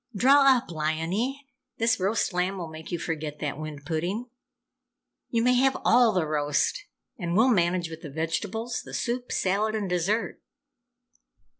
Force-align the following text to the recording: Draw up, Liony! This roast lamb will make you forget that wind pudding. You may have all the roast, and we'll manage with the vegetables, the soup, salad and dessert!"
Draw 0.15 0.57
up, 0.57 0.69
Liony! 0.69 1.41
This 1.77 1.99
roast 1.99 2.33
lamb 2.33 2.57
will 2.57 2.69
make 2.71 2.91
you 2.91 2.97
forget 2.97 3.37
that 3.37 3.59
wind 3.59 3.85
pudding. 3.85 4.31
You 5.29 5.43
may 5.43 5.53
have 5.53 5.77
all 5.85 6.11
the 6.11 6.25
roast, 6.25 6.85
and 7.19 7.37
we'll 7.37 7.49
manage 7.49 7.87
with 7.91 8.01
the 8.01 8.09
vegetables, 8.09 8.81
the 8.83 8.95
soup, 8.95 9.31
salad 9.31 9.75
and 9.75 9.87
dessert!" 9.87 10.41